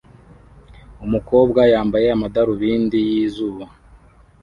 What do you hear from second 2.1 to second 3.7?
amadarubindi yizuba